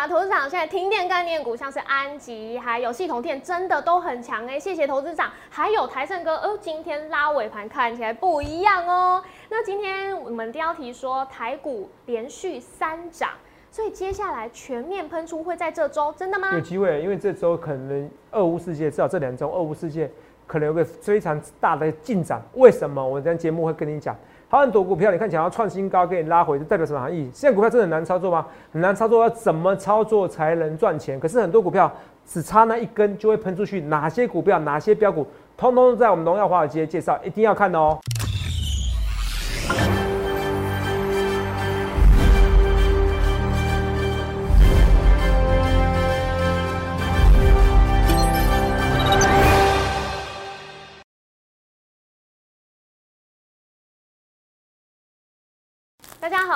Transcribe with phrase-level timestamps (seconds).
[0.00, 5.30] 啊，投资长现在停电概念股像是安吉，还有系统电真的都很强哎，谢谢投资长。
[5.50, 9.22] 还有台盛哥，哦，今天拉尾盘看起来不一样哦。
[9.50, 13.32] 那今天我们标题说台股连续三涨，
[13.70, 16.48] 所以接下来全面喷出会在这周，真的吗？
[16.54, 20.10] 有机会，因为这周可能俄乌世界至少这两周俄乌世界
[20.46, 22.42] 可能有个非常大的进展。
[22.54, 23.06] 为什么？
[23.06, 24.16] 我今天节目会跟你讲。
[24.52, 27.30] 好，很多股票你看想要创新高，给你拉回，就代表什么含义？
[27.32, 28.44] 现在股票真的很难操作吗？
[28.72, 31.20] 很难操作，要怎么操作才能赚钱？
[31.20, 31.88] 可是很多股票
[32.26, 35.24] 只差那一根就会喷出去，哪些股票、哪些标股，
[35.56, 37.96] 通通在我们荣耀华尔街介绍，一定要看哦。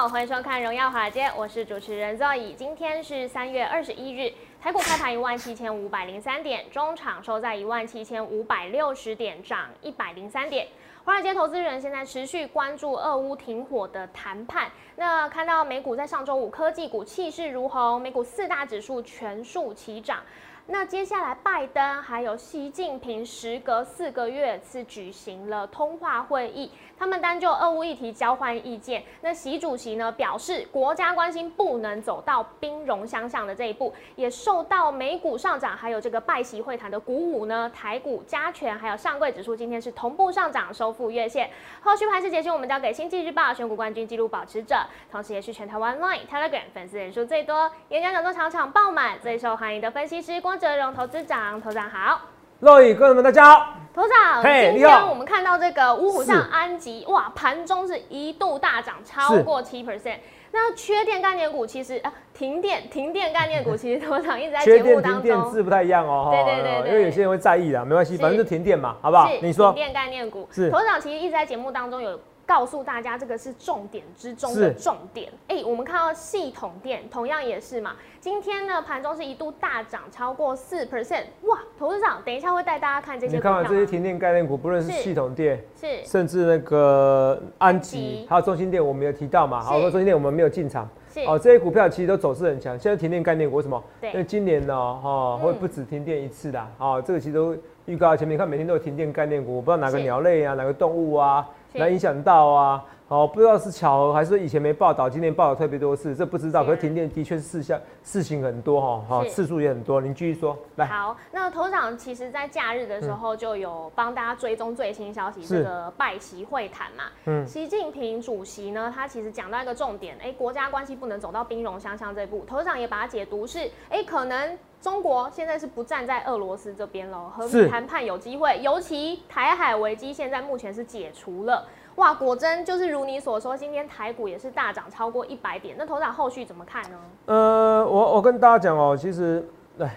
[0.05, 2.55] 好，欢迎收看《荣耀华尔街》，我是主持人 Zoe。
[2.55, 4.31] 今天是三月二十一日，
[4.61, 10.69] 台股开盘一万七千五百零三点，中场收在一万七千五百六十点，涨一百零三点。
[11.07, 14.71] 华尔街投资人现在持续关注俄乌停火的谈判。
[14.97, 20.23] 那看到美股在上周五科技股气势如虹，美股四大指数全数齐涨。
[20.67, 29.05] 那接下来，拜登还有习近平时隔四个月次举行了通话会议，他们单就俄乌议题交换意见。
[29.21, 37.71] 那习主席呢表示，国家关心不能走到兵戎相向的这一步，也受到美股上涨，还有这个拜习会谈的鼓舞呢。
[37.75, 41.51] 台股加权还有上柜指数今天是同步上涨，收复月线。
[41.83, 44.77] 后续盘势解析，我们交给星际日报选股冠军纪录保持者，
[45.13, 50.55] 同时也是全台湾 Line、Telegram 粉丝人数最多、演讲讲座场场爆满、最受欢迎的分析师郭。
[50.55, 52.21] 泽荣投资长，投长好，
[52.61, 60.17] 各位观众们大家好，头长，今天我们看到这个五虎上安吉，哇，盘中是一度大涨超过七 percent。
[60.53, 69.29] 那缺电概念股其实啊，停电停电概念股其实 头长一直在节目当中，停电字不太一样哦，对对对，因为有些人会在意的，没关系，反正就停电嘛，好不好？
[69.43, 69.73] 你说。
[69.73, 70.71] 停电概念股，是。
[70.71, 72.19] 头长其实一直在节目当中有。
[72.47, 75.33] 告诉大家，这个是重点之中的重点。
[75.49, 77.93] 哎，我们看到系统店同样也是嘛。
[78.21, 81.59] 今天呢，盘中是一度大涨超过四 percent，哇！
[81.79, 83.35] 投资长，等一下会带大家看这些。
[83.37, 89.61] 你看完这些停电概念股，不论是系统店，是甚至那个安吉，还有中心店，我们有提到嘛？
[89.61, 90.89] 好，中心店我们没有进场。
[91.27, 92.77] 哦，这些股票其实都走势很强。
[92.79, 93.83] 现在停电概念股为什么？
[94.01, 96.67] 对，因为今年呢，哈，会不止停电一次的。
[96.79, 97.57] 哦，这个其实都
[97.87, 101.47] 预告前面看，每天都有停电概念股，我不知道哪个鸟类啊，哪个动物啊。
[101.75, 106.65] 来影响到啊，哦，不知道是巧合还是以前没报道，今天报道特别多次，这不知道。
[106.65, 110.01] 可是停电的确是事项事情很多哈，好次数也很多。
[110.01, 110.87] 您继续说，来。
[110.87, 117.05] 好，那头长其实在假日的时候就有帮大家追踪最新消息，这个拜习会谈嘛。
[117.25, 117.45] 嗯。
[117.47, 122.45] 习近平主席呢，他其实讲到一个重点，哎，国家关系不能走到兵戎相向这一步。
[122.47, 131.65] 头长也把它解读是，哎，可能中国现在是不站在俄罗斯这边喽，和平谈判有机会，尤其台海危机现在目前是解除了。
[131.95, 135.75] 哇，果真就是如你所说，今天台股也是大涨超过一百点。
[135.79, 136.99] 那头长后续怎么看呢？
[137.25, 139.43] 呃，我我跟大家讲哦，其实，
[139.79, 139.97] 哎，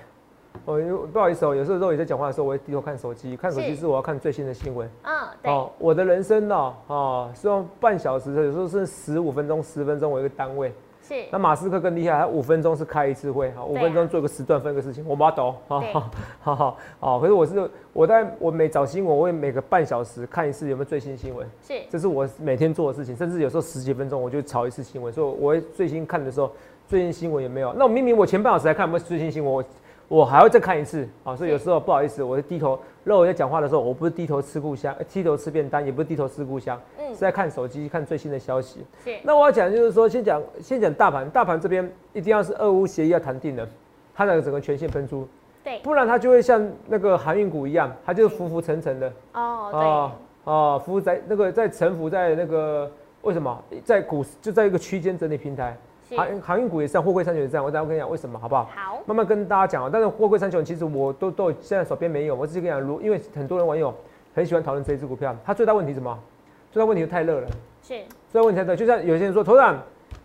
[0.64, 0.80] 我
[1.12, 4.90] 不好意思哦，有时候肉也在讲话的时候，我会低头看手机，看手机是我要看最新的新闻。
[5.04, 5.52] 嗯，对。
[5.52, 10.74] 哦，我的人生呢，哦，是用半小时，有时候是十五分钟、十分钟为一个单位。
[11.32, 15.82] 那马斯克更厉害，他五分钟是开一次会，好，五分钟做个时段分个事情，我把它懂，好
[16.42, 17.20] 好好好。
[17.20, 26.52] 可是我是我在我每找新闻，我会每个半小时看一次有没有最新新闻，是，这是我每天做的事情，甚至有时候十几分钟我就炒一次新闻，所以我会最新看的时候，
[26.88, 27.74] 最新新闻有没有？
[27.74, 29.64] 那我明明我前半小时才看有没有最新新闻，我。
[30.10, 32.80] 我还要再看一次啊，所以有时候不好意思，我就低头。
[33.08, 38.86] 肉在讲话的时候，我不是低头吃故乡，低头吃便当，也不是低头吃故乡，嗯，是在看手机，看最新的消息。
[39.04, 39.16] 是。
[39.24, 43.66] 那我要讲就是说，先讲先讲大盘，大盘这边一定要是俄乌协议要谈定了，
[44.14, 45.26] 它的整个权限喷出，
[45.64, 49.12] 对，不然它就会像那个航运股一样，它就是浮浮沉沉的。
[49.34, 50.52] 哦，对。
[50.52, 52.92] 哦，浮在那个在沉浮在那个
[53.22, 55.78] 为什么在股就在一个区间整理平台。
[56.16, 57.66] 航航运股也是货柜三雄也是这样。
[57.66, 58.70] 我等下跟你讲为什么，好不好？
[58.74, 59.90] 好，慢慢跟大家讲啊。
[59.92, 63.94] 但是货柜三雄其实我都都现在手边没有，我只是跟你讲，如因为很多人网友
[64.34, 66.18] 很喜欢讨论这一只股票，它最大问题什么？
[66.72, 67.48] 最大问题就太热了。
[67.82, 67.96] 是。
[68.32, 69.78] 最大问题太热，就像有些人说，头长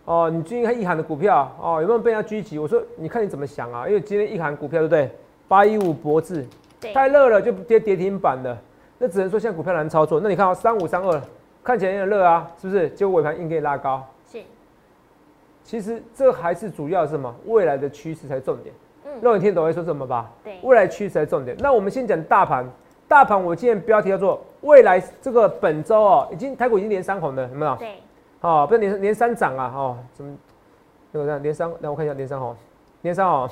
[0.05, 2.59] 哦，你最近看一航的股票哦，有没有被人家狙击？
[2.59, 3.87] 我说你看你怎么想啊？
[3.87, 5.09] 因为今天一航股票对不对？
[5.47, 6.45] 八一五博智，
[6.93, 8.57] 太热了就跌跌停板了。
[8.97, 10.19] 那只能说现在股票难操作。
[10.19, 11.21] 那你看啊，三五三二
[11.63, 12.89] 看起来有点热啊，是不是？
[12.89, 14.01] 结果尾盘硬给你拉高。
[15.63, 17.33] 其实这还是主要是什么？
[17.45, 18.73] 未来的趋势才重点。
[19.05, 20.31] 嗯，让你听懂我说什么吧？
[20.43, 21.55] 对，未来趋势才重点。
[21.59, 22.69] 那我们先讲大盘，
[23.07, 27.75] 大盘我今天标题叫做未来这个本周哦，已经台股已经连三红了，有没有？
[27.77, 27.95] 对。
[28.41, 29.71] 哦，不是连连三涨啊？
[29.73, 30.35] 哦，怎么？
[31.11, 32.55] 那个连三，让我看一下连三红。
[33.03, 33.49] 连三红，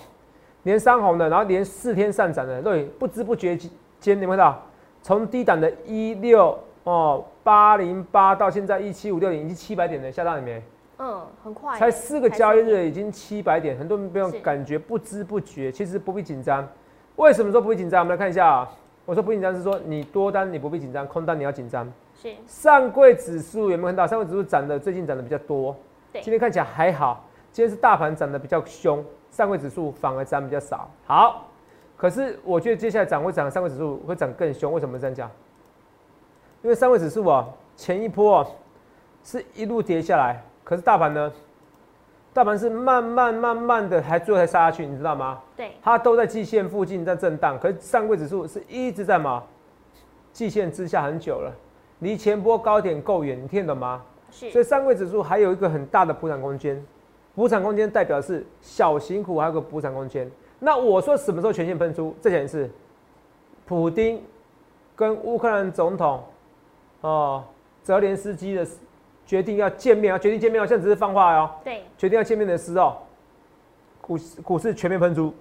[0.63, 3.55] 连三红的，然后连四天上涨的，对，不知不觉
[3.99, 4.61] 间，你们看到，
[5.01, 10.61] 从低档的一六哦八零八到现在一七五六零，已经七百点了，下到里面。
[11.03, 16.67] 嗯，很快，才四个交易日已经七百点，很多人不用感觉不知不觉，其实不必紧张。
[17.15, 18.01] 为什么说不必紧张？
[18.01, 18.71] 我们来看一下啊，
[19.03, 21.91] 我说不紧张是说你多单你不必紧张，空单你要紧张。
[22.13, 24.05] 是上柜指数有没有看到？
[24.05, 25.75] 上柜指数涨的最近涨的比较多，
[26.13, 27.25] 今天看起来还好。
[27.51, 30.87] 今天是大盘涨的比较凶，上柜指数反而涨比较少。
[31.05, 31.47] 好，
[31.97, 34.71] 可是我觉得接下来涨会涨，上柜指数会涨更凶。
[34.71, 35.29] 为什么这样讲？
[36.61, 38.45] 因为上柜指数啊，前一波
[39.23, 41.29] 是一路跌下来，可是大盘呢？
[42.33, 45.41] 大盘是慢慢慢慢的，还最后才杀下去，你知道吗？
[45.57, 49.43] 对，它都在季线附近在震荡，可是上柜指数是一直在嘛
[50.31, 51.53] 季线之下很久了，
[51.99, 54.01] 离前波高点够远，你听懂吗？
[54.31, 56.81] 是，所以上柜指数还有一个很大的补涨空间。
[57.35, 60.31] 补涨空间代表是小型股，还有个补涨空间。
[60.57, 62.15] 那我说什么时候全线喷出？
[62.21, 62.71] 这件事，
[63.65, 64.23] 普丁
[64.95, 66.23] 跟乌克兰总统
[67.01, 67.43] 哦
[67.83, 68.65] 泽连斯基的
[69.31, 71.49] 决定要见面啊，决定见面哦，现在只是放话哦。
[71.63, 72.97] 对，决定要见面的时候，
[74.01, 75.33] 股股市全面喷出，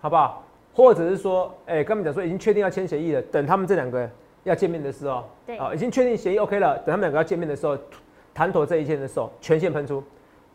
[0.00, 0.42] 好不好？
[0.74, 4.10] 或者是说，哎，跟他们讲说已经确定要签协议了，等他们这两个
[4.42, 7.78] 要见面的时候，对，已经确定协议 OK 了，等他们两个要见面的时候，
[8.34, 10.02] 谈妥这一切的时候，全线喷出。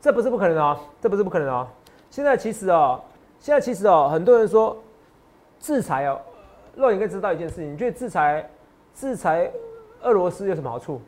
[0.02, 1.66] 这不是不可能哦，这不是不可能哦。
[2.10, 3.00] 现在其实哦，
[3.40, 4.76] 现在其实哦，很多人说
[5.62, 6.20] 制裁哦，
[6.76, 8.50] 若应该知道一件事情，你觉得制裁
[8.94, 9.50] 制裁
[10.02, 11.02] 俄罗斯有什么好处？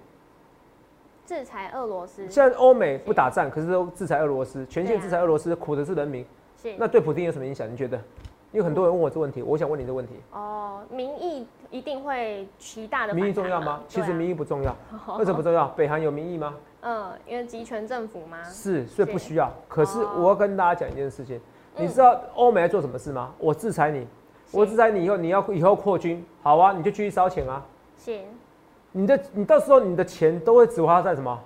[1.30, 2.28] 制裁俄罗斯？
[2.28, 6.26] 现在欧美不打仗，可是都制裁俄罗斯，全线制裁俄罗斯，苦的是人民。
[6.60, 6.74] 是。
[6.76, 7.72] 那对普京有什么影响？
[7.72, 7.96] 你觉得？
[8.52, 10.16] 因为很多人问我这问题，我想问你的问题。
[10.34, 13.14] 哦，民意一定会极大的。
[13.14, 13.80] 民意重要吗？
[13.88, 14.76] 其实民意不重要。
[15.20, 15.68] 为什么不重要？
[15.78, 16.56] 北韩有民意吗？
[16.82, 18.44] 嗯，因为集权政府吗？
[18.46, 19.54] 是，所以不需要。
[19.68, 21.40] 可是我要跟大家讲一件事情，
[21.76, 23.32] 你知道欧美在做什么事吗？
[23.38, 24.08] 我制裁你，
[24.52, 27.64] 我制裁你以后，你要以后扩军，好啊，你就继续烧钱啊。
[28.04, 28.20] 是。
[28.92, 31.40] 你的，你到时候你的钱都会只花在什么？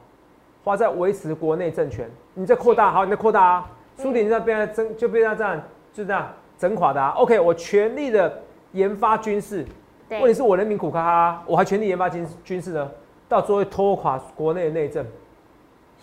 [0.63, 2.10] 花在维持国内政权。
[2.34, 3.72] 你在扩大，好，你在扩大啊。
[3.98, 5.62] 苏联在被他整，就被他这样，
[5.94, 7.10] 就这样整垮的啊。
[7.18, 8.42] OK，我全力的
[8.72, 9.63] 研发军事，
[10.10, 12.90] 问题是我人民苦哈哈，我还全力研发军军事呢，
[13.30, 15.06] 到时候会拖垮国内的内政。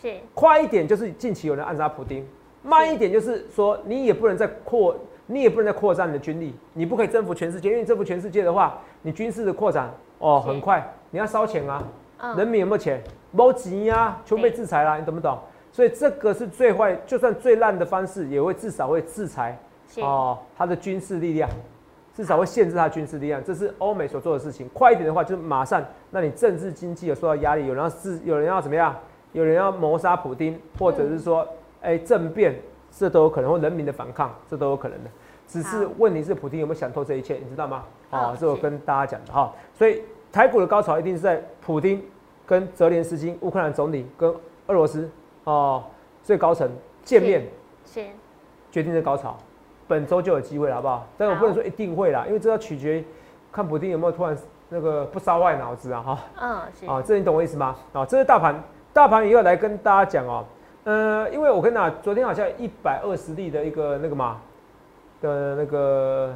[0.00, 2.22] 是快一点，就是近期有人暗杀普丁；
[2.62, 4.94] 慢一点，就是说你也不能再扩，
[5.26, 11.82] 你也不能再扩张你的军力，你不可以征服全世界，因为征服全世界的话，你军事的扩展哦很快，你要烧钱啊，
[12.36, 13.02] 人民有没有钱？
[13.32, 15.38] 没钱呀，全被制裁了，你懂不懂？
[15.72, 19.56] 所以这个是最坏，就算最烂的方式，也会至少会制裁
[19.98, 21.48] 哦他的军事力量，
[22.14, 24.68] 至少会限制他军事力量，这是欧美所做的事情。
[24.74, 28.94] 快一点的话，就是马上，那你政治经济有受到压力，有人要自，有人要怎么样？
[29.32, 31.46] 有人要谋杀普丁，或者是说，
[31.82, 32.52] 哎，政变，
[32.90, 35.10] 这都有可能；或人民的反抗，这都有可能的。
[35.46, 37.34] 只是问题是，普京有没有想透这一切？
[37.36, 37.84] 你知道吗？
[38.10, 39.52] 哦，这我跟大家讲的哈。
[39.72, 42.02] 所以台股的高潮一定是在普京
[42.46, 44.32] 跟泽连斯基、乌克兰总理跟
[44.66, 45.08] 俄罗斯
[45.44, 45.84] 哦
[46.22, 46.70] 最高层
[47.02, 47.46] 见面，
[47.84, 48.04] 是
[48.70, 49.36] 决定的高潮。
[49.88, 51.06] 本周就有机会了，好不好？
[51.18, 53.04] 但我不能说一定会啦，因为这要取决于
[53.50, 54.36] 看普京有没有突然
[54.68, 56.18] 那个不烧坏脑子啊，哈。
[56.40, 57.74] 嗯，是啊，这你懂我意思吗？
[57.92, 58.62] 啊，这是大盘。
[58.92, 60.44] 大盘也要来跟大家讲哦，
[60.84, 64.40] 呃，因为我跟大家昨天好像一百二十例的一个那个嘛
[65.20, 66.34] 的那个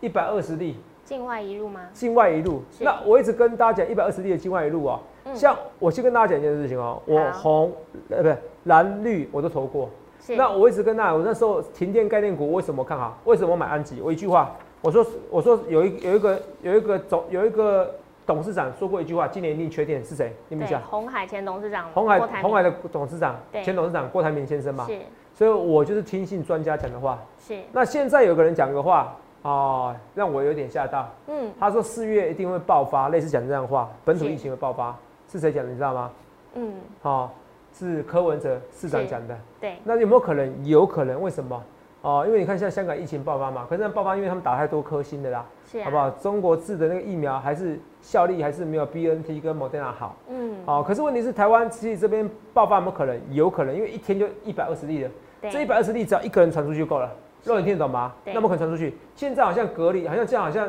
[0.00, 1.80] 一百二十例境外一路吗？
[1.94, 5.00] 境外一路，那我一直跟大家讲一百二十例的境外一路啊，
[5.32, 7.72] 像我先跟大家讲一件事情哦，我红
[8.10, 9.88] 呃不是蓝绿我都投过，
[10.36, 13.16] 那我一直跟大家，我那时候停电概念股为什么看好？
[13.24, 14.02] 为什么买安吉？
[14.02, 17.90] 我一句话，我说我说有一有一个有一个总有一个。
[18.28, 20.30] 董事长说过一句话：“今年一定缺电，是谁？
[20.50, 20.82] 你们讲。
[20.82, 21.90] 红海前董事长。
[21.94, 23.34] 红海红海的董事长，
[23.64, 24.84] 前董事长郭台铭先生嘛。
[24.86, 24.98] 是。
[25.32, 27.18] 所以我就是听信专家讲的话。
[27.38, 27.58] 是。
[27.72, 31.08] 那现在有个人讲个话啊，让我有点吓到。
[31.26, 31.50] 嗯。
[31.58, 34.96] 他说四月一定会爆发，类似讲这样话，本土疫情会爆发，
[35.30, 35.70] 是谁讲的？
[35.70, 36.10] 你知道吗？
[36.54, 36.74] 嗯。
[37.02, 37.34] 好，
[37.72, 39.36] 是柯文哲市长讲的。
[39.60, 39.76] 对。
[39.84, 40.66] 那有没有可能？
[40.66, 41.20] 有可能。
[41.20, 41.62] 为什么？
[42.00, 45.44] 哦，因为你看，现在香港疫情爆发嘛，可是那爆发，因为他们打太多颗星的啦，
[45.82, 46.08] 好不好？
[46.10, 53.20] 中国制的那个疫苗还是效力还是没有 B N T 跟 Moderna 好，嗯，哦，可是问题是台湾其实这边爆发有没有可能？
[53.34, 55.10] 有可能，因为一天就一百二十例了，
[55.50, 57.10] 这一百二十例只要一个人传出去就够了，
[57.44, 58.12] 肉眼听得懂吗？
[58.26, 60.68] 那么可能传出去，现在好像隔离，好像这样，好像。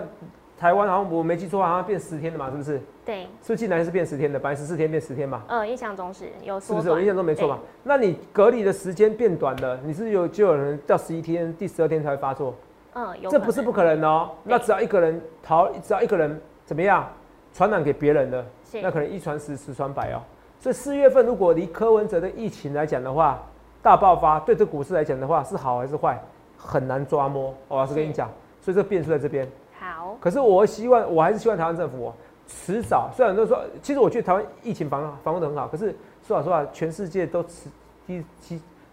[0.59, 2.81] 台湾好像我没记错，好像变十天的嘛，是不是？
[3.05, 5.41] 对，是进来是变十天的，本来十四天变十天嘛。
[5.47, 6.91] 呃，印象中是有是不是？
[6.91, 7.59] 我印象中没错嘛。
[7.81, 12.53] 那你隔离的时间变短了，你是有就有人到十一天、第十二天才会发作。
[12.93, 13.29] 嗯，有。
[13.29, 14.31] 这不是不可能哦。
[14.43, 17.07] 那只要一个人逃，只要一个人怎么样
[17.53, 18.45] 传染给别人的，
[18.83, 20.19] 那可能一传十，十传百哦。
[20.59, 23.41] 所以四月份如果离柯文哲的疫情来讲的话，
[23.81, 26.21] 大爆发，对这股市来讲的话是好还是坏，
[26.61, 27.55] 很难抓摸。
[27.69, 28.29] 我老实跟你讲，
[28.61, 29.47] 所以这个变数在这边。
[29.79, 32.11] 好，可是我希望，我还是希望台湾政府
[32.45, 37.69] 迟早，虽然都说，其实我觉得台湾疫情防防控的很好，可是说老实话，全世界都迟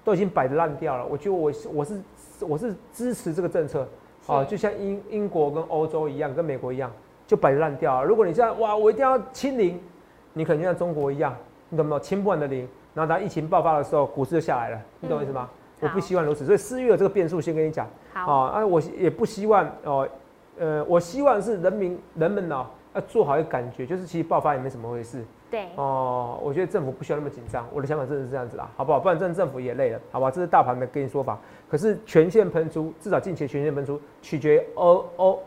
[0.05, 1.05] 都已经摆的烂掉了。
[1.05, 2.01] 我觉得我我是
[2.41, 3.85] 我是支持这个政策，
[4.29, 6.89] 啊，就像英英国跟欧洲一样，跟美国一样，
[7.27, 8.07] 就摆的烂掉了。
[8.07, 9.81] 如果你现在哇，我一定要清零，
[10.33, 11.35] 你可能像中国一样，
[11.71, 12.01] 你懂不懂？
[12.01, 15.49] 清不完的零，然后当疫情爆发的时候，股市就下来了，你懂我意思吗？
[15.81, 20.09] 我不希望如此，所以四月这个变数先跟你讲，好啊，我也不希望哦。
[20.59, 25.23] 呃，我希望是人民人们呢要做好一个感觉，就是其实爆发也没什么回事。
[25.51, 25.67] 对。
[25.77, 27.69] 哦，我觉得政府不需要那么紧张。
[27.75, 28.99] 我的想法真的是这样子啦，好不好？
[28.99, 30.31] 不然真的政府也累了，好吧？
[30.31, 31.39] 这是大盘的跟你说法。
[31.69, 35.39] 可是全线喷出，至少近期全线喷出，取决欧欧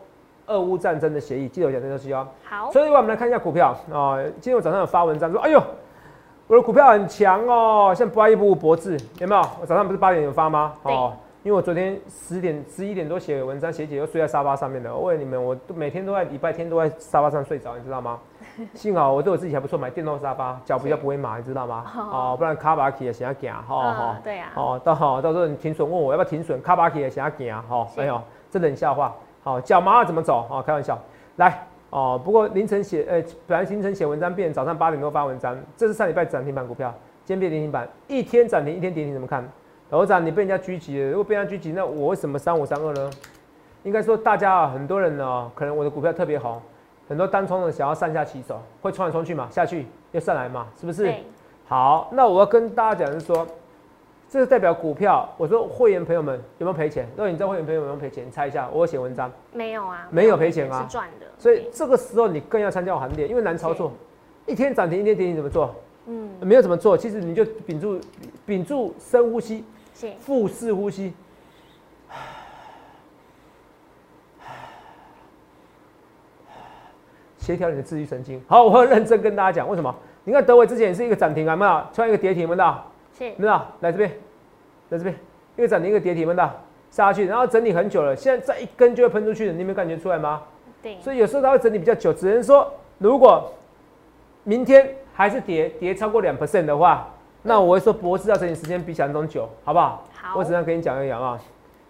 [0.46, 1.48] 俄乌战争的协议。
[1.48, 2.28] 记得我讲这东西哦。
[2.44, 2.70] 好。
[2.70, 4.22] 所以，我们来看一下股票啊。
[4.40, 5.60] 今天我早上有发文章说，哎呦，
[6.50, 9.42] 我的股票很强哦，像八一五博智有没有？
[9.60, 10.72] 我早上不是八点有发吗？
[10.82, 11.12] 哦。
[11.44, 14.92] 因为我昨天十点十一点多写文章，写姐又睡在沙发上面的。
[14.92, 18.18] 我问你们，我都每天都在礼拜天都在沙发上睡着，你知道吗？
[18.74, 21.84] 幸好我对我自己还不错，买电动沙发，脚比较不会麻，你知道吗？
[21.96, 24.16] 哦，不然卡巴奇也想要行，哈哈。
[24.24, 24.46] 对呀。
[24.56, 29.14] 哦，到好到时候你停损问我要不要停损，卡巴奇也想要行，哈，哎呦，这冷笑话。
[29.44, 30.44] 好，脚麻了怎么走？
[30.50, 30.98] 哦，开玩笑。
[31.36, 35.56] 来，哦，不过凌晨写，呃，本来凌晨写文章，变早上八点多发文章。
[35.76, 36.94] 这是上礼拜涨停板股票，
[37.24, 39.44] 今天变跌停板，一天涨停，一天跌停，怎么看？
[39.90, 41.10] 董事长，你被人家狙击了。
[41.10, 43.10] 如果被人家狙击，那我为什么三五三二呢？
[43.82, 46.60] 应该说，大家啊，很多人呢，可能我的股票特别红，
[47.08, 51.12] 很多单冲的想要上下起手，会冲来冲去嘛，下去又上来嘛，是不是？
[51.66, 53.44] 好，那我要跟大家讲是说，
[54.30, 55.28] 这是代表股票。
[55.36, 57.04] 我说会员朋友们有没有赔钱？
[57.16, 58.68] 如果你知道会员朋友有没有赔钱，你猜一下。
[58.72, 60.06] 我写文章没有啊？
[60.08, 60.82] 没有赔钱啊？
[60.82, 61.26] 是赚的。
[61.36, 63.92] 所以这个时候你更要参加我行列，因为难操作。
[64.46, 65.74] 一天涨停，一天跌停，怎么做？
[66.06, 66.96] 嗯，没有怎么做。
[66.96, 68.00] 其实你就屏住，
[68.46, 69.64] 屏住深呼吸。
[70.20, 71.12] 腹式呼吸，
[77.36, 78.40] 协调你的自律神经。
[78.46, 79.94] 好，我很认真跟大家讲，为什么？
[80.24, 81.82] 你看德伟之前也是一个涨停啊，没有？
[81.92, 82.89] 出一个跌停，没到？
[83.20, 83.60] 是，没有？
[83.80, 84.10] 来这边，
[84.88, 85.14] 来这边，
[85.56, 86.50] 一个涨停，一个跌停，闻到？
[86.90, 90.42] 杀下去，然后整理很久了，现在再一根就会喷出去的，你有没有感觉出来吗？
[90.82, 90.96] 对。
[91.00, 93.52] 所以有时候它会整理比较久，只能说，如果
[94.44, 97.06] 明天还是跌，跌超过两 percent 的话。
[97.42, 100.02] 那我会说，博士要整理时间比想象中久，好不好？
[100.12, 101.38] 好，我只能跟你讲而已啊。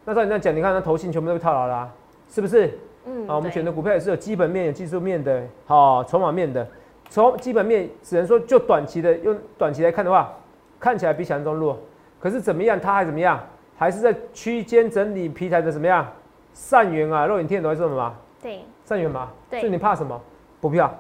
[0.05, 1.89] 那照你这样讲，你看它头型全部都被套牢了，
[2.29, 2.77] 是不是？
[3.07, 3.27] 嗯。
[3.29, 6.67] 啊，我们选的股票也是有基本面、有技术面的，好，筹码面的。
[7.09, 10.33] 从基本面只能说，就短期的用短期来看的话，
[10.81, 11.79] 看起来比想象中弱。
[12.19, 12.81] 可是怎么样？
[12.81, 13.39] 它还怎么样？
[13.79, 16.07] 还是在区间整理平台的怎么样？
[16.53, 18.15] 善缘啊，肉眼天都还是什么吗？
[18.43, 18.65] 对。
[18.85, 19.29] 善缘嘛。
[19.49, 19.61] 对。
[19.61, 20.21] 所以你怕什么？
[20.61, 20.91] 不必怕，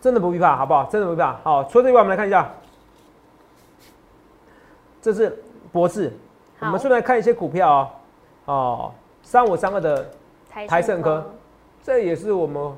[0.00, 0.84] 真的不必怕，好不好？
[0.84, 1.34] 真的不必怕。
[1.44, 2.50] 好，除了这以外，我们来看一下。
[5.00, 5.38] 这是
[5.70, 6.12] 博士，
[6.58, 7.90] 我们顺便看一些股票啊，
[8.46, 10.10] 哦，三五三二的
[10.66, 11.24] 台盛科，
[11.80, 12.72] 这也是我们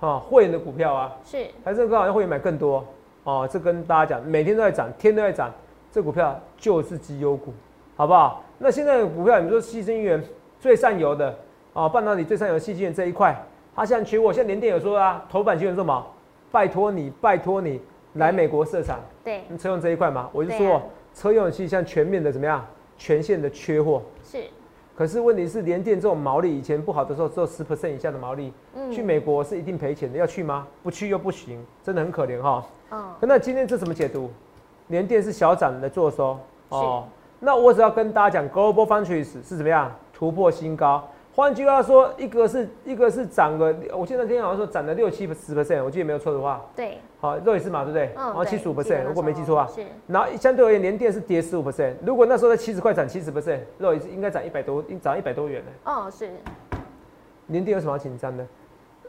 [0.00, 2.84] 啊会员的股票啊，是台盛科好像会员买更多
[3.24, 5.52] 哦，这跟大家讲，每天都在涨，天都在涨，
[5.90, 7.52] 这股票就是绩优股，
[7.96, 8.44] 好不好？
[8.58, 10.22] 那现在的股票，你说细晶源
[10.60, 11.36] 最上游的
[11.72, 13.36] 哦，半导体最上游细晶源这一块，
[13.74, 16.06] 它现在缺货，现在联电有说啊，头版新闻说什么？
[16.50, 17.80] 拜托你，拜托你
[18.14, 20.82] 来美国设厂，对，你车用这一块嘛，我就说。
[21.14, 22.66] 车用器像全面的怎么样？
[22.96, 24.44] 全线的缺货是，
[24.94, 30.66] 可是问题是联电这种毛利以前不好的时候只有十 percent 以下的毛利，嗯，去美国是一定赔钱的，要去吗？
[30.82, 32.64] 不去又不行，真的很可怜哈。
[32.90, 34.30] 嗯，那今天这怎么解读？
[34.88, 37.04] 联电是小涨的做收哦，
[37.40, 41.08] 那我只要跟大家讲，Global Foundries 是怎么样突破新高。
[41.34, 46.60] 换句话说，一个是一个是涨了，我现在听好像说涨了六七十 percent，我记得没有错的话。
[46.76, 46.98] 对。
[47.20, 48.10] 好，肉也是嘛，对不对？
[48.16, 48.24] 嗯。
[48.26, 49.66] 然后七十五 percent，如果没记错啊。
[49.74, 49.82] 是。
[50.06, 51.94] 然后相对而言，连电是跌十五 percent。
[52.04, 55.90] 如果那时候在七十块涨七十 percent，肉也是应该涨一百多，涨一百多元的。
[55.90, 56.30] 哦，是。
[57.46, 58.46] 连电有什么紧张的？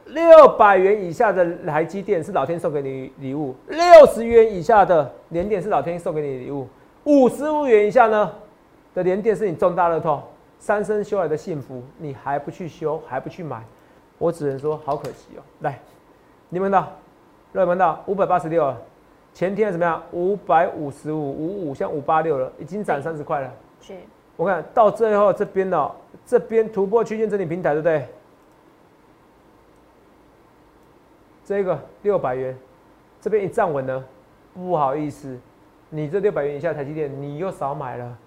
[0.05, 6.67] 六百元以下的台积电是老天送给你礼物，六十元以下的连电是老天送给你礼物，
[7.03, 8.31] 五十五元以下呢
[8.93, 10.21] 的连电是你中大乐透。
[10.63, 13.61] 三生修来的幸福，你还不去修，还不去买，
[14.17, 15.43] 我只能说好可惜哦。
[15.59, 15.77] 来，
[16.47, 16.87] 你们的
[17.51, 18.81] 热门到五百八十六了，
[19.33, 20.01] 前天怎么样？
[20.13, 23.53] 五百五十五，五五像五八六了，已经涨三十块了。
[23.81, 23.93] 是，
[24.37, 25.91] 我看到最后这边呢，
[26.25, 28.07] 这边突破区间整理平台，对不对？
[31.43, 32.57] 这个六百元，
[33.19, 34.01] 这边一站稳了，
[34.53, 35.37] 不好意思，
[35.89, 38.17] 你这六百元以下台积电，你又少买了。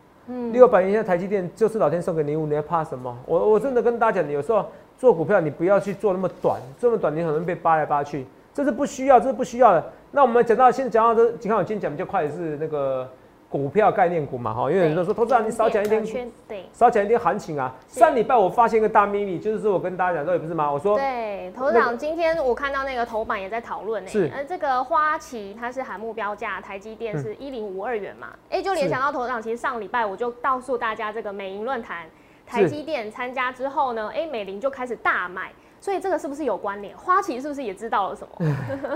[0.52, 3.16] 六百元一台积电就是老天送给礼物，你还怕什么？
[3.26, 4.66] 我我真的跟大家讲，有时候
[4.99, 9.85] 做股票你不要去做那么短，这么短你很容易被扒来扒去，这是不需要，这是不需要的。
[10.11, 13.09] 那我们讲到现在讲到这，你看我今天讲比较快的是那个
[13.56, 16.04] 股票概念股嘛，哈，因为有人都说投资人你少讲一点，
[16.46, 17.75] 对，少讲一点行情啊。
[17.88, 20.70] 上礼拜我发现一个大秘密，就是说我跟大家讲说也不是吗？
[20.70, 32.06] 我说对，投资长今天我看到那个头版也在讨论呢，是，呃，这个花旗它是喊目标价，台积电是一零五二元嘛，哎，就联想到投资长，其实上礼拜我就告诉大家这个美银论坛，
[32.46, 35.50] 台积电参加之后呢，哎，美林就开始大买。
[35.87, 36.99] 所以这个是不是有关联？
[36.99, 38.47] 花旗是不是也知道了什么？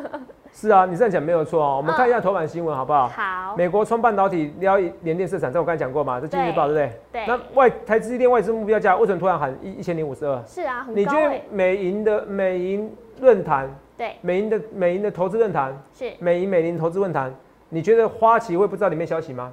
[0.53, 1.77] 是啊，你这样讲没有错哦。
[1.77, 3.07] 我们看一下头版新闻好不好？
[3.07, 3.55] 好。
[3.57, 6.21] 美国冲半导体撩联电市场，这我刚才讲过嘛？
[6.21, 7.25] 这经济报对不对？
[7.25, 7.27] 对。
[7.29, 10.43] 那外台积电外资目标价为什么突然喊一一千零五十二？
[10.45, 13.73] 是啊，你觉得美银的美银论坛？
[13.97, 14.17] 对。
[14.21, 15.73] 美银的美银的投资论坛？
[15.97, 16.11] 是。
[16.19, 17.33] 美银美林投资论坛，
[17.69, 19.53] 你觉得花旗会不知道里面消息吗？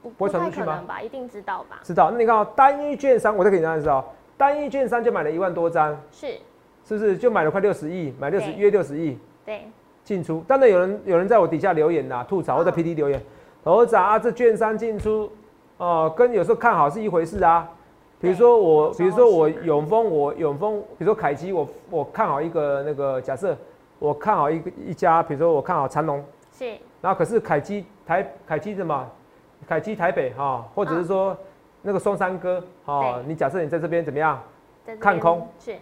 [0.00, 1.02] 不不太可能吧？
[1.02, 1.80] 一定知道吧？
[1.82, 2.12] 知道。
[2.12, 4.04] 那你看哦，单一券商，我再给你讲一次哦，
[4.36, 5.98] 单一券商就买了一万多张。
[6.10, 6.34] 是。
[6.88, 9.62] 是不是就买了快六十亿，买六十约六十亿，对，
[10.04, 10.44] 进出。
[10.46, 13.20] 当然有人有人在我底下留言呐，吐槽或者 P D 留言，
[13.64, 15.28] 投资啊，这券商进出，
[15.78, 17.68] 哦，跟有时候看好是一回事啊。
[18.20, 23.56] 比如说我，比如说我永丰，我永丰，比如说凯基，我我看好一个那个假设，
[23.98, 26.24] 我看好一个一家，比如说我看好长隆，
[26.56, 26.72] 是。
[27.02, 29.10] 然后可是凯基台凯基什么？
[29.68, 31.36] 凯基台北哈，或者是说
[31.86, 34.42] 那个松山哥，哦，你假设你在这边怎么样？
[34.98, 35.46] 看空。
[35.60, 35.76] 是。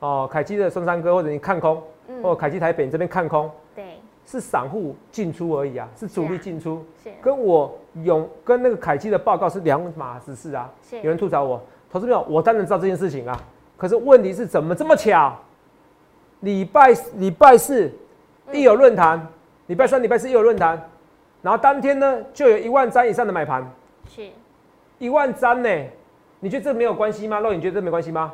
[0.00, 1.82] 哦，凯基的松山哥，或者你看空，
[2.22, 7.70] 或凯基台北你这边看空，对，是散户进出而已啊，是主力进出，是跟我
[8.02, 10.72] 永跟那个凯基的报告是两码子事啊。
[10.90, 13.38] 有人吐槽我，投资朋友，我当然知道这件事情啊，
[13.76, 15.36] 可是问题是怎么这么巧？
[16.40, 17.92] 礼拜礼拜四
[18.52, 19.24] 一有论坛，
[19.66, 20.82] 礼拜三礼拜四一有论坛，
[21.42, 23.70] 然后当天呢就有一万张以上的买盘，
[24.08, 24.22] 是，
[25.02, 25.68] 一万张呢？
[26.38, 27.40] 你觉得这没有关系吗？
[27.40, 28.32] 肉，你觉得这没关系吗？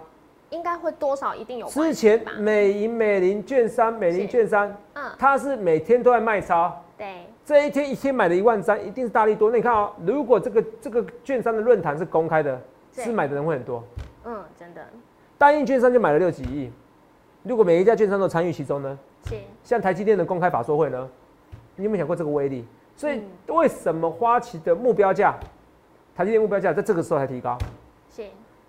[0.50, 1.66] 应该会多少一定有。
[1.66, 6.70] 之前美银美林券商美林券商，嗯，它是每天都在卖超。
[6.98, 7.24] 对。
[7.42, 9.50] 这一天一天买了一万张，一定是大力多。
[9.50, 12.60] 那你看哦，如果这个这个券商的论坛是公开的，
[12.92, 13.82] 是买的人会很多。
[14.26, 14.86] 嗯，真的。
[15.38, 16.70] 单一券商就买了六几亿，
[17.44, 18.98] 如果每一家券商都参与其中呢？
[19.26, 19.36] 是。
[19.64, 21.08] 像台积电的公开法说会呢？
[21.76, 22.66] 你有没有想过这个威力？
[22.94, 25.34] 所以为什么花旗的目标价，
[26.18, 27.56] 台积电目标价在这个时候才提高？
[28.10, 28.24] 是。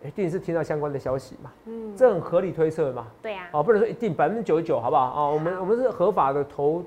[0.05, 1.51] 一定是听到相关的消息嘛？
[1.65, 3.07] 嗯，这很合理推测嘛？
[3.23, 3.49] 对呀。
[3.51, 5.11] 哦，不能说一定百分之九十九，好不好？
[5.15, 6.83] 哦，我们我们是合法的投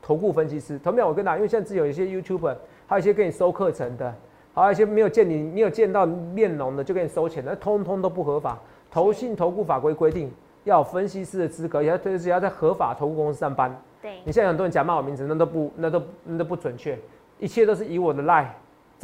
[0.00, 0.78] 投顾分析师。
[0.78, 2.54] 同样，我跟大家，因为现在只有一些 YouTube，
[2.86, 4.14] 还有一些给你收课程的，
[4.54, 8.56] 还有一些没有见你没有见到面容的就给你收钱的，通通都不合法。
[8.92, 13.76] 投信投顾法规规定要分析师的资格，也要推是要在合法投顾公司上班。
[14.00, 14.20] 对。
[14.24, 16.96] 你现在很多人假冒我名字，那都不那都那都不准确，
[17.40, 18.46] 一切都是以我的 lie。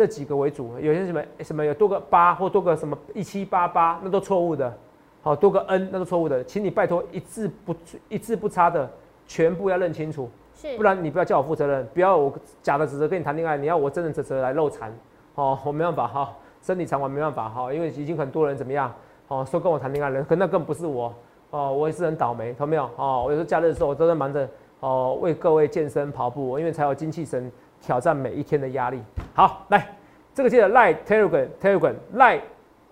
[0.01, 4.75] 这几个为主，有些什么什么有多个八或多个什么一七八八，那都错误的。
[5.21, 7.77] 好，多个 n 那都错误的，请你拜托一字不
[8.09, 8.91] 一字不差的
[9.27, 12.33] 全部要认清楚，是，不然你不要叫我负责任，不要我
[12.63, 14.91] 假的指责跟你谈恋爱，你要我真的指责来漏残，
[15.35, 16.07] 哦，我没办法。
[16.07, 16.33] 哈，
[16.63, 17.51] 身体偿还没办法。
[17.51, 18.91] 哈，因为已经很多人怎么样，
[19.29, 21.15] 哦，说跟我谈恋爱人，可那更不是我，
[21.51, 22.89] 哦，我也是很倒霉，懂没有？
[22.97, 24.49] 哦，我有时候假日的时候我都在忙着
[24.81, 27.53] 哦为各位健身跑步，因为才有精气神。
[27.81, 29.01] 挑战每一天的压力。
[29.35, 29.87] 好，来，
[30.35, 32.41] 这个记得赖 Telegram Telegram 赖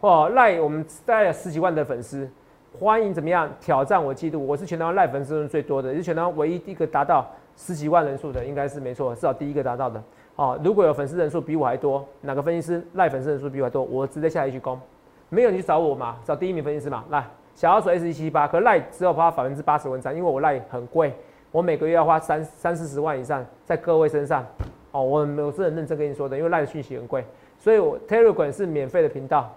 [0.00, 2.28] 或赖，我们大概有十几万的粉丝，
[2.78, 4.46] 欢迎怎么样挑战我记录？
[4.46, 10.02] 我是全台湾赖粉丝最多的，也是全台湾唯一第一个达到十几万人数的，应该是没错，至少第一个达到的。
[10.36, 14.80] 哦，如果有粉丝人数比我还多，哪个分析师赖粉丝人数比我还多，我直接下一句攻。
[15.28, 17.04] 没有你去找我嘛，找第一名分析师嘛。
[17.10, 21.12] 来，小老鼠 S 一七八，可赖只有花百分之八十文章，因为我赖很贵，
[21.50, 24.46] 我每个月要花三三四十万以上在各位身上。
[24.90, 27.24] 哦，我我是很认真跟你说的，因为赖的讯息很贵，
[27.58, 29.54] 所以我 Telegram 是免费的频道。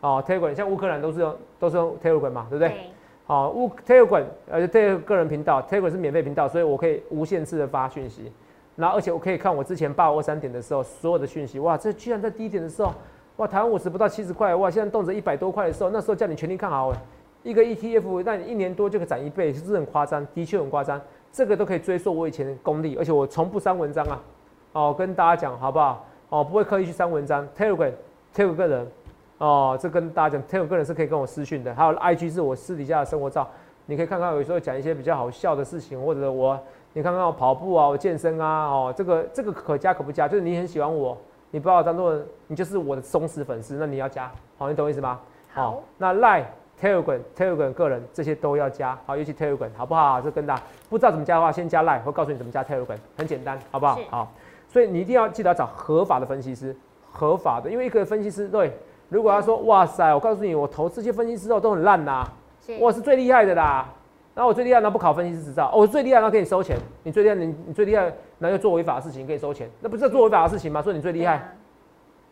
[0.00, 2.74] 哦，Telegram 像乌克兰都是用都是用 Telegram 嘛，对不对？
[3.26, 8.30] 好，乌 Telegram 而且 Telegram 个人频道，Telegram 是免费频道，所以我可以无限次的发讯息。
[8.76, 12.92] 然后而且我可以看我之前八二三点的时候所有的讯息，哇，这居然在低点的时候，
[13.36, 16.92] 哇，台湾五十不到七十块，哇，现在动辄一百多块的时候，那时候叫你全力看好，
[17.42, 20.26] 一个 ETF 让你一年多就可以涨一倍，是不是很夸张？
[20.34, 21.00] 的确很夸张，
[21.32, 24.20] 这个都可以追溯我以前的功力，而且我从不删文章啊。
[24.74, 26.04] 哦，跟大家讲好不好？
[26.28, 27.48] 哦，不会刻意去删文章。
[27.56, 28.92] Telegram，Telegram 个人，
[29.38, 31.72] 哦，这跟大家讲，Telegram 个人是可以跟我私讯的。
[31.72, 33.48] 还有 IG 是我私底下的生活照，
[33.86, 36.58] 你可以看看，有时候讲一些比较好笑的事情，或者我，
[36.92, 41.16] 你看看我跑步啊，我健身啊，哦，这个这个可加可不加，就是你很喜欢我，
[41.52, 45.20] 你把我当做你就是我的忠实粉丝，那你要加，好，你懂我意思吗？
[45.52, 50.20] 好，那 Line，Telegram，Telegram 个人这些都要加，好，尤其 Telegram 好不好？
[50.20, 54.00] 这跟大家不知道怎么加的话，先加 Line，会告诉你怎么加 Telegram，很简单，好不好？
[54.10, 54.32] 好。
[54.74, 56.74] 所以你一定要记得找合法的分析师，
[57.12, 58.76] 合法的，因为一个分析师对，
[59.08, 62.26] 如果他说哇塞，我告诉你，我投这些分析师哦都很烂呐，
[62.80, 63.88] 我是最厉害的啦，
[64.34, 66.76] 然后我最厉害，那不考分析师执照，哦，我最厉害，然后可以收钱。
[67.04, 68.02] 你最厉害，你你最厉害，
[68.40, 70.82] 然后又做违法的事情可以收钱，那不是做违法的事情吗？
[70.82, 71.56] 说你最厉害，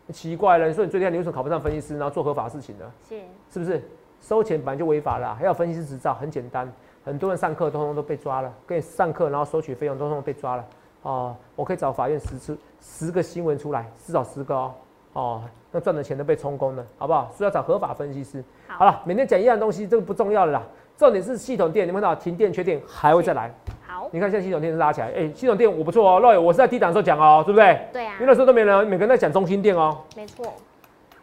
[0.09, 2.91] 奇怪了，你说你最厉害，你为什么考不上分析师，然后做合法的事情呢？
[3.07, 3.81] 是，是不是？
[4.19, 6.69] 收钱本来就违法了，还要分析师执照，很简单。
[7.05, 10.65] 很多人上课通通都被抓了，跟你上课然后收取费用通通被抓了。
[11.03, 14.73] 哦，我可以找法院十次十个新闻出来，至少十个哦。
[15.13, 17.29] 哦，那赚的钱都被充公了，好不好？
[17.35, 18.43] 所以要找合法分析师。
[18.67, 20.63] 好了，每天讲一样东西，这个不重要的啦。
[20.97, 23.53] 重点是系统店，你们看到停电缺电还会再来。
[23.85, 26.19] 好，你看现在系统店是拉起来，哎，系统店我不错哦。
[26.19, 27.79] 洛我是在低档的时候讲哦，对不对？
[27.91, 28.13] 对啊。
[28.13, 29.97] 因为那时候都没人，每个人在讲中心店哦。
[30.15, 30.53] 没错。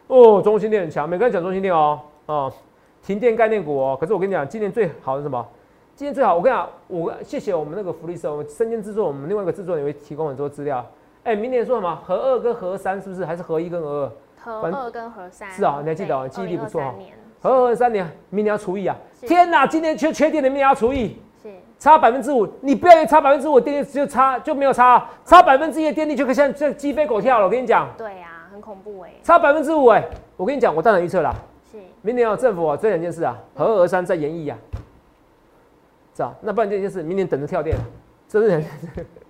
[0.07, 1.99] 哦，中心店很强，每个人讲中心店哦。
[2.27, 2.53] 哦，
[3.03, 3.97] 停电概念股哦。
[3.99, 5.45] 可是我跟你讲，今年最好的什么？
[6.01, 10.83] 今天最好，我跟你讲，我谢谢我们那个福利社，我们身兼制作，我们另外一个制作人也会提供很多资料。
[11.23, 11.95] 哎，明年说什么？
[12.03, 13.23] 合二跟合三是不是？
[13.23, 14.11] 还是合一跟合二？
[14.43, 15.51] 合二跟合三。
[15.51, 16.29] 是啊，你还记得？
[16.29, 16.95] 记忆力不错哈。
[17.39, 18.97] 合二合三年，明年要除以啊！
[19.21, 21.19] 天哪，今年缺缺电的，明年要除以。
[21.43, 21.51] 是。
[21.77, 27.45] 差百分之五，你不要差百分之五电力就差就没有差，差百分之一的电力就可以像这鸡飞狗跳了。
[27.45, 27.87] 我跟你讲。
[27.95, 29.11] 对呀，很恐怖哎。
[29.21, 30.03] 差百分之五哎，
[30.35, 31.31] 我跟你讲，我当然预测了。
[31.71, 31.77] 是。
[32.01, 34.57] 明年啊，政府啊，这两件事啊，合二合三在演绎呀。
[36.15, 37.77] 是啊，那不然这件事，明年等着跳电，
[38.27, 38.63] 这是。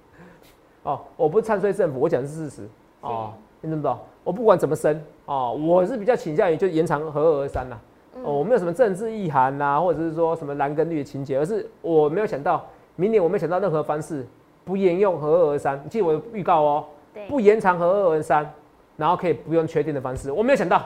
[0.84, 2.70] 哦，我不是唱衰政府，我讲的是事实。
[3.02, 4.00] 哦，你懂不懂？
[4.24, 7.78] 我不管怎么升哦，我是比较倾向于就延长和二合三呐，
[8.24, 12.66] 哦，我没有什么政治意涵呐，或者是说什么蓝跟绿的情节，而是我没有想到
[12.96, 14.26] 明年我没有想到任何方式
[14.66, 16.86] 不沿用和二合三，记得我的预告哦，
[17.28, 18.52] 不延长和二合三，
[18.98, 20.84] 然后可以不用确定的方式，我没有想到，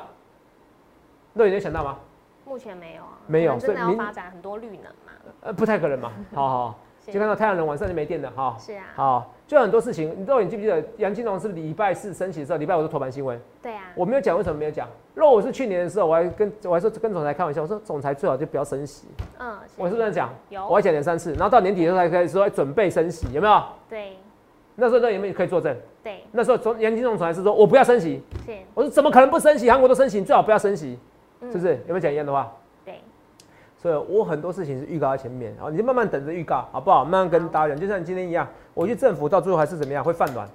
[1.34, 1.98] 那你有想到吗？
[2.46, 5.12] 目前没有啊，没有，真的要发展很多绿能嘛？
[5.42, 6.12] 呃，不太可能嘛。
[6.34, 8.56] 好 好，就看到太阳能晚上就没电了哈。
[8.60, 8.84] 是啊。
[8.96, 13.40] 好，就很多事情，你知道你记不记得杨金龙是礼拜四升息的时候，礼拜五是头版新闻。
[13.62, 13.92] 对啊。
[13.96, 14.88] 我没有讲，为什么没有讲？
[15.16, 19.08] 如果我是去年的时候，我还跟我还说跟总裁开玩笑，我说总裁最好就不要升息。
[19.40, 19.58] 嗯。
[19.76, 20.30] 我是这样讲。
[20.50, 20.68] 有。
[20.68, 23.64] 我还讲两三次，然后到年底的时候才开始说准备升息，有没有？
[23.90, 24.18] 对。
[24.76, 25.76] 那时候那有没有可以作证？
[26.04, 26.24] 对。
[26.32, 28.22] 那时候总杨金龙总裁是说我不要升息。
[28.46, 28.52] 是。
[28.74, 29.70] 我说怎么可能不升息？
[29.72, 31.00] 韩国都升息，你最好不要升息，
[31.52, 31.74] 是不是？
[31.88, 32.52] 有没有讲一样的话？
[33.82, 37.06] 对，我很多事情是预告在前面，然后你就慢慢等着预告，好不好？
[37.06, 40.50] 慢慢跟大家讲，就像今天一样，我觉得政府到最后还是怎么样，会泛软，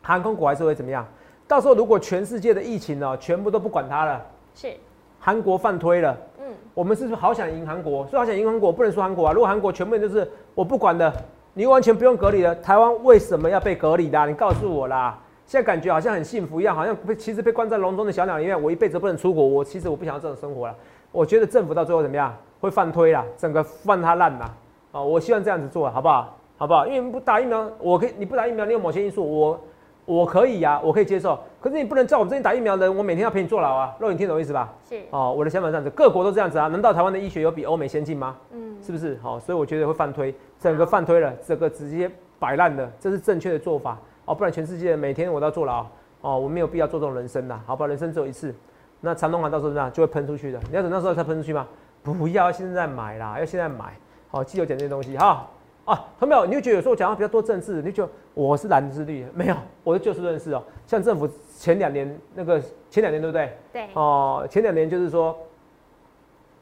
[0.00, 1.04] 航空股还是会怎么样？
[1.48, 4.72] 到时候如果全世界的疫情呢，全部都不管它了，是
[5.18, 8.06] 韩国犯推了，嗯，我们是不是好想赢韩国？
[8.06, 9.32] 所以好想赢韩国，不能说韩国啊。
[9.32, 11.12] 如果韩国全部就是我不管的，
[11.54, 14.26] 你完全不用隔离了，台湾为什么要被隔离的？
[14.26, 15.18] 你告诉我啦！
[15.46, 20.74] 现在感觉好像很幸福一样，好像被其实被关在笼中的小鸟一样，我一辈子不能出国，我其实我不想要这种生活了。
[21.12, 22.36] 我觉得政府到最后怎么样？
[22.60, 24.52] 会犯推啦，整个放它烂啦。
[24.92, 25.00] 啊！
[25.00, 26.36] 我希望这样子做，好不好？
[26.56, 26.86] 好不好？
[26.86, 29.60] 因为不打疫苗，我可以，你不打疫苗，你有某些因素，我
[30.06, 31.38] 我可以呀，我可以接受。
[31.60, 33.94] 可是你不能叫我们这些打疫苗的人，我每天要陪你坐牢啊！
[34.00, 34.72] 肉，你听懂意思吧？
[34.88, 35.00] 是。
[35.10, 36.66] 哦，我的想法这样子，各国都这样子啊？
[36.68, 38.36] 难道台湾的医学有比欧美先进吗？
[38.52, 39.18] 嗯，是不是？
[39.22, 44.34] 好，所以我觉得会犯推，整个犯推了，整个直接摆烂了，这是正确的做法哦。
[44.34, 45.86] 不然全世界每天我都要坐牢
[46.20, 47.86] 哦，我没有必要做这种人生的，好吧？
[47.86, 48.54] 人生只有一次。
[49.00, 51.66] 那长东航到时候这样就会喷出去的，你要等那时候才喷出去吗？
[52.02, 53.96] 不要现在买啦，要现在买。
[54.28, 55.48] 好，记得讲这些东西哈。
[55.84, 56.44] 啊，有没有？
[56.46, 60.62] 你就觉得有时候讲话比较多政治，你就我是蓝之绿，没有，我就事论事哦。
[60.86, 62.60] 像政府前两年那个
[62.90, 63.56] 前两年对不对？
[63.72, 63.88] 对。
[63.94, 65.36] 哦，前两年就是说，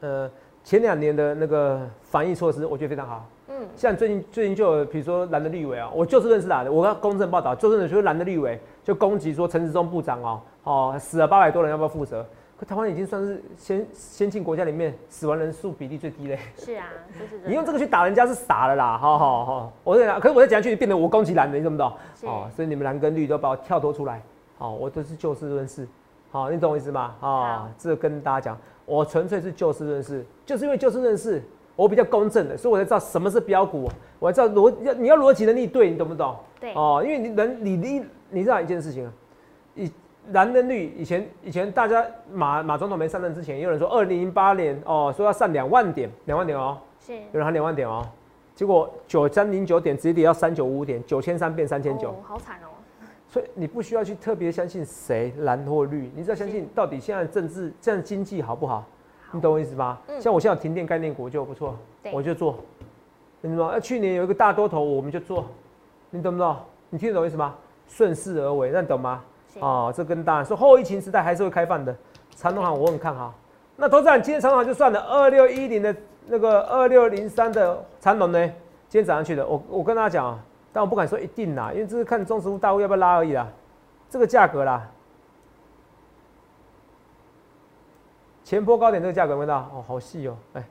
[0.01, 0.29] 呃，
[0.63, 3.25] 前两年的那个防疫措施，我觉得非常好。
[3.59, 3.67] 嗯。
[3.75, 10.41] 像最近最近就有比如说蓝的绿委啊，我就事论事的，我要公正报道，就真的就是蓝的绿委就攻击说陈时中部长哦。
[10.63, 12.25] 哦，死了八百多人，要不要负责？
[12.57, 16.39] 可台湾已经算是先先进国家里面死亡人数比例最低嘞。
[16.55, 16.87] 是啊，
[17.19, 19.73] 就是你用这个去打人家是傻的啦，好好好。
[19.83, 21.91] 我在讲，可是我在讲下去变得我攻击蓝的，你懂不懂？
[22.23, 24.21] 哦，所以你们蓝跟绿都把我跳脱出来。
[24.57, 25.85] 好，我都是就事论事。
[26.31, 27.13] 好，你懂我意思吗？
[27.19, 31.43] 啊，这跟大家讲，我纯粹是就事论事，就是因为就事论事，
[31.75, 36.35] 我比较公正的，所以我才知道什么是标股，我才知道逻要你要逻辑能力对，你懂不懂？
[36.59, 36.73] 对。
[36.73, 39.13] 哦，因为你人你你你知道一件事情啊。
[39.75, 39.91] 以
[40.31, 48.07] 蓝跟绿，以前以前大家马马总统没上任之前，也有人说二零零八年哦，说要上两万点，两万点哦，是有人喊两万点哦，
[48.55, 52.71] 结果九三零九点直接跌到三九五点，九千三变三千九，好惨哦。
[53.27, 58.85] 所以你不需要去特别相信谁蓝或绿，你只要相信到底现在政治这样经济好不好？
[59.31, 59.97] 你懂我意思吗？
[60.19, 61.75] 像我现在停电概念股就不错，
[62.13, 62.55] 我就做，
[63.41, 63.79] 你知道吗？
[63.79, 65.45] 去年有一个大多头，我们就做，
[66.09, 66.55] 你懂不懂？
[66.89, 67.55] 你听得懂意思吗？
[67.87, 69.21] 顺势而为，那你懂吗？
[69.59, 71.95] 哦，这跟大家说，后疫情时代还是会开放的。
[72.35, 73.33] 长隆行我很看好。
[73.75, 75.95] 那投资人今天长隆行就算了，二六一零的
[76.27, 78.39] 那个二六零三的长隆呢，
[78.87, 79.45] 今天早上去的。
[79.45, 80.39] 我我跟大家讲啊，
[80.73, 83.47] 但我不敢说一定啦，因为这是看中石物大户要不要拉而已啦。
[84.09, 84.89] 这个价格啦，
[88.45, 90.63] 前波高点这个价格，闻到哦，好细哦，哎，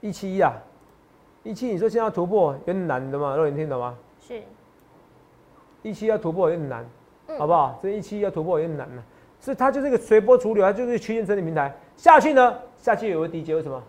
[0.00, 0.54] 一七一啊，
[1.42, 3.36] 一七，你说现在要突破有点难的嘛？
[3.36, 3.94] 肉眼听懂吗？
[4.26, 4.42] 是。
[5.82, 6.82] 一七要突破有点难，
[7.38, 7.78] 好不好？
[7.82, 9.02] 这一七要突破有点难呢，
[9.38, 11.76] 所以它就是一个随波逐流，它就是区间整理平台。
[11.94, 13.80] 下去呢，下去有个低阶，为什么？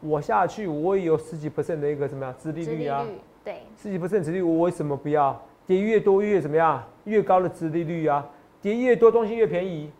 [0.00, 2.34] 我下去我也有十几 percent 的一个什么呀？
[2.36, 3.06] 殖利率啊？
[3.44, 5.40] 对，十几 percent 殖利率，我为什么不要？
[5.68, 6.82] 跌越多越怎么样？
[7.04, 8.26] 越高的殖利率啊，
[8.60, 9.90] 跌越多东西越便宜，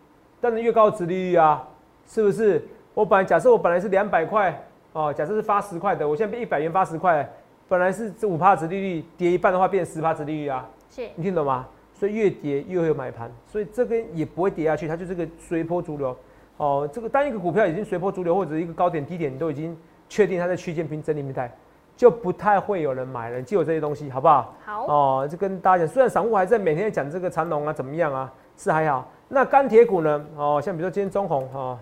[0.41, 1.67] 但是越高值利率啊，
[2.07, 2.63] 是不是？
[2.95, 7.29] 我本来假设我本来是两百块哦，假设是发十块的，我现在变一百元发十块，
[7.69, 11.67] 本来是这五趴值利率，跌一半的话变十趴值利率啊，是你听懂吗？
[11.93, 16.17] 所以越跌越会有买盘，所以这个也不会跌下去，它就是个随波逐流
[16.57, 16.89] 哦。
[16.93, 19.77] 这个当一个股票已经随波逐流，或者一个高点低点你都已经
[20.09, 21.53] 确定它在区间平整理平台，
[21.97, 23.43] 就不太会有人买了。
[23.43, 24.55] 记有这些东西好不好？
[24.65, 29.09] 好哦，就跟大家讲，虽然散户还在每天讲这个长龙啊怎么样啊，是还好。
[29.29, 30.27] 那钢铁股呢？
[30.37, 31.79] 哦，像比如说今天中红哈。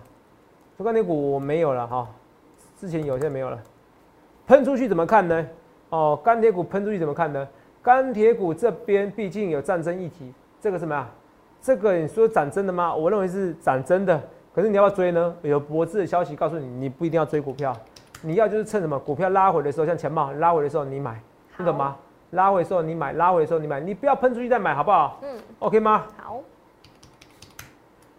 [0.77, 2.07] 这钢铁股我没有了哈，
[2.77, 3.57] 之前有现在没有了。
[4.45, 5.47] 喷出去怎么看呢？
[5.89, 7.47] 哦，钢铁股喷出去怎么看呢？
[7.81, 11.09] 钢铁股这边毕竟有战争议题，这个什么呀？
[11.61, 12.93] 这个你说涨真的吗？
[12.93, 14.21] 我认为是涨真的。
[14.53, 15.35] 可是你要不要追呢？
[15.41, 17.75] 有博智的消息告诉你，你不一定要追股票，
[18.21, 21.19] 你要就是趁什么股票拉回的时候，像前茂拉回的时候你买，
[21.55, 21.95] 听懂吗？
[22.31, 25.19] 拉回的时候你买，拉回的时候你买，你不要喷出去再买，好不好？
[25.23, 25.29] 嗯
[25.59, 26.03] ，OK 吗？
[26.17, 26.39] 好，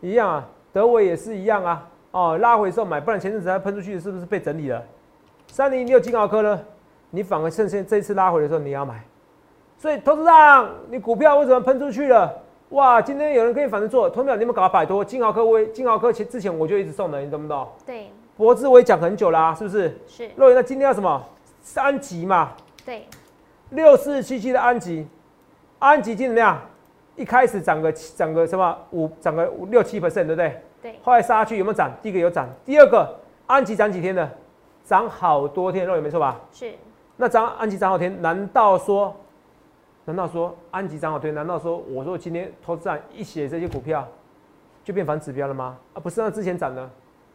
[0.01, 1.89] 一样啊，德伟也是一样啊。
[2.11, 4.83] 哦，拉回时候买，不然前阵子它喷出去是不是被整理了？
[5.49, 6.61] 三零六金豪科呢？
[7.11, 9.03] 你反而趁现这次拉回的时候你要买，
[9.77, 12.35] 所以投资上你股票为什么喷出去了？
[12.71, 17.67] 哇，今天有人可以反着做，投资你们搞摆脱金豪科威，金豪科前之前我就一直送的，你懂不懂？
[17.87, 19.99] 对，博智我也讲很久啦，是不是？
[20.07, 20.31] 是。
[20.37, 21.23] 若那今天要什么？
[21.77, 22.53] 安吉嘛。
[22.85, 23.07] 对。
[23.71, 25.07] 六四七七的安吉，
[25.79, 26.61] 安吉今天怎么样？
[27.18, 30.62] 一开始涨个涨个什么五涨个五六七 percent，对不对？
[30.81, 31.90] 对，后来杀去有没有涨？
[32.00, 34.31] 第一个有涨，第二个安吉涨几天的？
[34.85, 36.40] 涨好多天，肉眼没错吧？
[36.52, 36.72] 是。
[37.16, 39.14] 那涨安吉涨好天，难道说，
[40.04, 41.35] 难道说安吉涨好天？
[41.35, 44.07] 难道说我说今天投资人一写这些股票，
[44.85, 45.76] 就变反指标了吗？
[45.94, 46.88] 啊，不是，那之前涨的。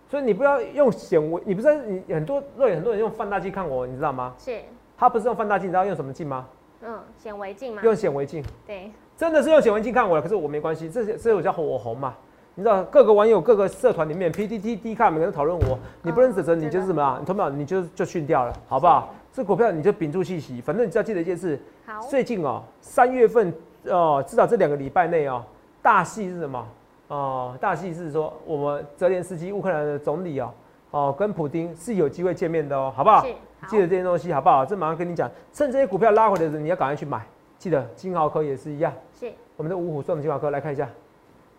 [0.09, 4.33] 所以你不要用显微，你不是你很多肉眼很多人用放大镜看我，你知道吗？
[4.37, 4.61] 是。
[4.97, 6.47] 他不是用放大镜，你知道用什么镜吗？
[6.81, 7.81] 嗯，显微镜吗？
[7.83, 8.43] 用显微镜。
[8.65, 8.91] 对。
[9.17, 12.13] 真的是用显微镜看我了，可是我没关系，这些这我叫火红嘛。
[12.55, 17.17] 你知道各个网友、各个社团里面，PTT、D 卡每个人讨论我，你不能指责，你就是什么啊？
[17.19, 19.11] 你投票你就就训掉了，好不好？
[19.31, 21.59] 这股票你就屏住气息，反正你只要记得一件事。
[21.85, 21.99] 好。
[22.01, 23.51] 最近哦，三月份
[23.85, 25.43] 哦，至少这两个礼拜内哦，
[25.81, 26.67] 大戏是什么？
[27.07, 30.53] 哦，大戏是说我们泽连斯基乌克兰的总理哦，
[30.91, 33.25] 哦，跟普京是有机会见面的哦，好不好？
[33.67, 34.63] 记得这些东西好不好？
[34.63, 37.25] 这马上跟你讲，趁这些股票拉回来的时候，你要赶快去买。
[37.63, 38.91] 记得金豪科也是一样。
[39.17, 39.31] 是。
[39.55, 40.89] 我们的五虎送的金豪科来看一下。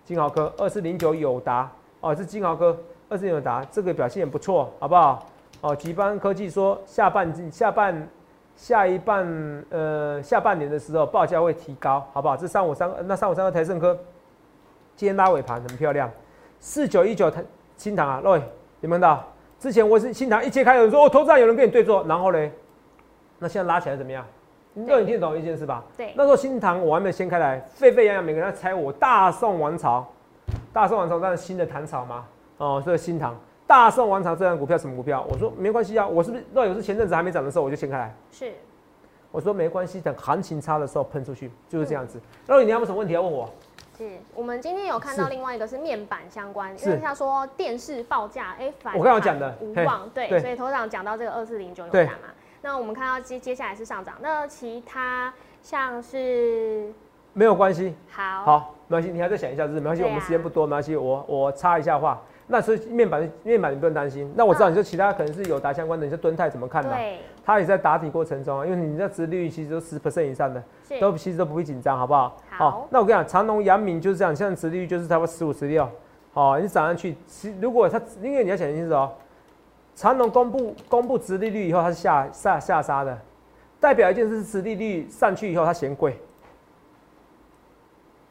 [0.04, 2.76] 金豪科二四零九友达哦，是金豪科
[3.08, 5.26] 二四零友达，这个表现也不错，好不好？
[5.62, 8.08] 哦，吉邦科技说下半下半
[8.54, 12.36] 下一半呃下半年的时候报价会提高，好不好？
[12.36, 13.98] 这三五三那三五三二台盛科
[14.94, 16.10] 今天拉尾盘很漂亮，
[16.60, 17.42] 四九一九台
[17.78, 18.42] 新塘啊，各位
[18.82, 19.24] 有没有看到？
[19.58, 22.52] 之前我是新塘一揭开有人说哦，头上有人跟你对坐，然后嘞，
[23.38, 24.22] 那现在拉起来怎么样？
[24.74, 25.82] 你听得懂一件事吧？
[25.96, 30.04] 对，那时候新塘我还没掀开来，沸沸扬扬，每个人在猜我大宋王朝，
[30.72, 32.26] 大宋王朝当然新的唐朝吗？
[32.58, 35.24] 哦，这个新塘大宋王朝这张股票什么股票？
[35.30, 38.14] 我说没关系啊，我是不是若有是前阵子还没涨的时候我就掀开来？
[38.32, 38.52] 是，
[39.30, 42.20] 我说没关系，等行情差的时候喷出去，就是这样子。
[42.46, 43.48] 若你有没有什么问题要问我？
[43.96, 52.28] 是我们今天有看到另外一个是面板相关，因为他说电视报价哎反我刚刚讲的无望，对，所以头长讲到这个二四零九有涨嘛？
[52.64, 56.90] 那我们看到接接下来是上涨，那其他像是
[57.34, 66.88] 没有关系，好，好，没关系，你还在想一下，是没关系，我们时间不多，没关系，我我插一下话，那所以面板面板你不用担心，那我知道你说其他可能是有达相关的，你说敦泰怎么看呢？
[66.94, 70.64] 对，它也在打底过程中啊，因为你这殖率其实都十 percent 以上的，
[70.98, 72.34] 都其实都不会紧张，好不好？
[72.48, 75.86] 好，那我跟你讲，长隆、阳明就是这样，现在殖率就是差不多十五、十六，
[76.32, 79.12] 好，你涨上去，其如果它，因为你要想清楚哦。
[79.94, 83.16] 长隆公布公布殖利率以后，它是下下下杀的，
[83.78, 86.18] 代表一件事是殖利率上去以后它嫌贵。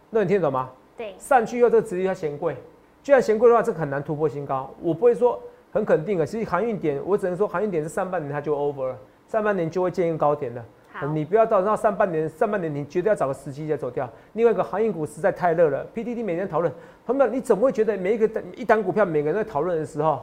[0.10, 0.70] 那你听得懂吗？
[0.98, 1.16] 对。
[1.18, 2.56] 上去以后这个殖利率它嫌贵，
[3.02, 4.70] 既然嫌贵的话，这很难突破新高。
[4.82, 8.98] 我不会说很肯定啊，其实航运点我只能说航运点是上半年它就 over 了，
[9.28, 10.64] 上半年就会见一个高点的。
[11.12, 14.08] 你不要到到上半年上半年你绝对要找个时机再走掉。
[14.34, 16.72] 另外一个航运股实在太热了，PDD 每天讨论，
[17.06, 20.22] 朋友们你怎么会觉得每一个一单股票每个人在讨论的时候？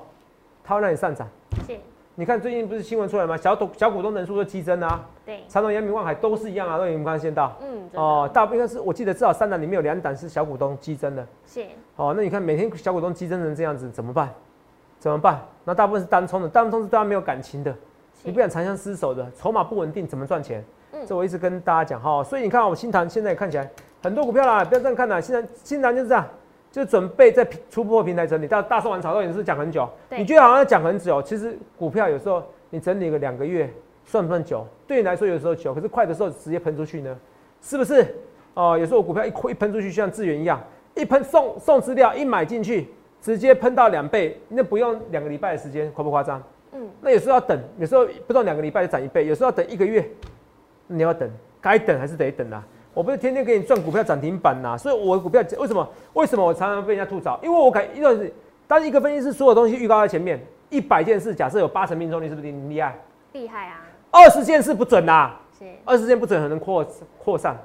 [0.62, 1.28] 它会让你上涨，
[1.66, 1.76] 是。
[2.16, 3.36] 你看最近不是新闻出来吗？
[3.36, 5.06] 小董小股东人数都激增啊。
[5.24, 5.42] 对。
[5.48, 7.56] 长隆、阳明、望海都是一样啊，都有发现到。
[7.62, 7.88] 嗯。
[7.94, 11.26] 哦，大部分是我记得至少三档里面有两档是小股东激增的。
[11.46, 11.64] 是。
[11.96, 14.28] 哦，那你看每天小股东激增成这样子怎么办？
[14.98, 15.40] 怎么办？
[15.64, 17.74] 那大部分是单冲的，单冲是对他没有感情的。
[18.22, 20.62] 你不想长相厮守的，筹码不稳定，怎么赚钱？
[20.92, 22.22] 嗯，这我一直跟大家讲哈。
[22.22, 23.66] 所以你看，我新塘现在看起来
[24.02, 25.18] 很多股票啦，不要这样看啦。
[25.18, 26.26] 现在新塘就是这样，
[26.70, 28.46] 就准备在突破平台整理。
[28.48, 33.68] 但大上完炒作也是讲很久，你觉得好像讲很久，其实股票有时候你整理个两个月，
[34.04, 34.66] 算不算久？
[34.86, 37.16] 对你来说有时候久，可是快的时候直接喷出去呢，
[37.60, 38.06] 是不是？
[38.54, 40.60] 哦，有时候股票一一喷出去，像资源一样，
[40.94, 42.88] 一喷送送资料，一买进去，
[43.20, 46.42] 直接喷到两倍，那不用两个礼拜的时间，夸不夸张？
[46.72, 50.04] 嗯，那有时候要等，有时候不到两个礼拜就涨一倍，有时候要等一个月，
[50.88, 51.30] 你要等，
[51.60, 52.66] 该等还是得等啊！
[52.92, 55.88] 我不是天天给你赚股票涨停板呐，所以我的股票为什么？
[56.14, 57.38] 为什么我常常被人家吐槽？
[57.42, 58.32] 因为我感一段是，
[58.66, 62.98] 当一个分析师所有东西预告在前面，一百件事，假设有八成命中率，是不是很厉害？
[63.32, 63.86] 厉害啊！
[64.10, 66.84] 二十件事不准呐，是二十件不准，可能扩
[67.22, 67.56] 扩散。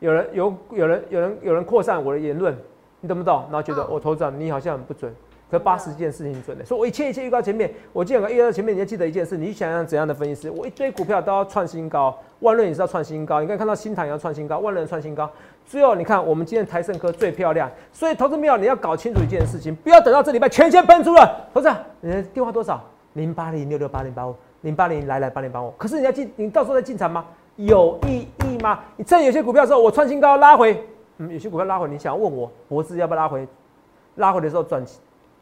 [0.00, 2.56] 有人有有人有人有人扩散我的言论，
[3.00, 3.44] 你懂不懂？
[3.44, 5.14] 然后觉得我头涨你好像很不准，
[5.52, 15.30] 可八十件事情准的，所以我一切一切预告前面，我记得预告前面，你要记得一件事，你想想怎样的分析师，我一堆股票都要创新高，万润也是要创新高，你可以看到新塘也要创新高，万润创新高，
[15.66, 22.82] 最后你看我们今天台盛科最漂亮，所以投资票你要搞清楚一件事情，不要等到这礼拜全线喷出了，投资你的电话多少？
[23.12, 27.26] 零八零六六八零八五零八零来来八零八五，可是你要进，你到时候再进场吗？
[27.56, 28.80] 有意义吗？
[28.96, 30.82] 你趁有些股票的时候，我创新高拉回，
[31.18, 33.46] 嗯，有些股票拉回，你想问我博士要不要拉回？
[34.16, 34.84] 拉回的时候赚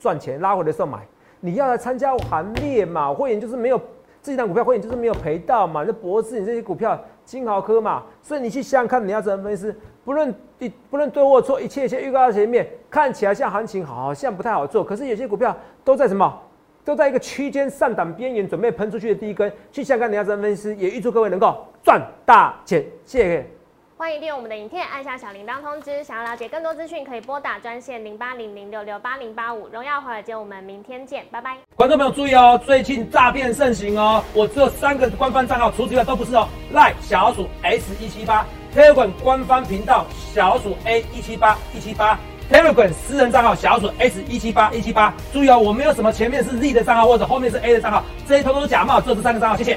[0.01, 0.99] 赚钱，拉回的时候买，
[1.39, 3.13] 你要来参加行列嘛？
[3.13, 3.81] 会员就是没有
[4.23, 5.85] 这一档股票，会员就是没有赔到嘛？
[5.87, 9.73] 那博士，你这些股票金豪科嘛，所以你去想想看，你要怎么分析？
[10.05, 16.43] 不论你不论对或错，一切一切预告在前面，看起来像行情好像不太好做，可是有些股票都在什么？
[16.83, 20.75] 都在一个区间上档边缘，准备喷出去的第一根，去香港，你要怎么分析？
[20.77, 23.60] 也预祝各位能够赚大钱，谢谢。
[24.01, 26.03] 欢迎订阅我们的影片，按下小铃铛通知。
[26.03, 29.69] 想要了解更多资讯，可以拨打专线零八零零六六八零八五。
[29.69, 31.55] 荣耀华尔街，我们明天见，拜拜。
[31.77, 36.49] 观众朋友注意哦，最近诈骗盛行哦，我只有三个官方账号，除此之外都不是哦。
[36.73, 42.19] 赖小鼠 S 一七八，Telegram 官方频道小鼠 A 一七八一七八。
[42.51, 49.77] Telegram 私人账号小鼠 S 一七八一七八，注意哦，我没有什么前面是 Z 的账号或者后面是 A 的账号，这些通通假冒，只有这三个账号，谢谢。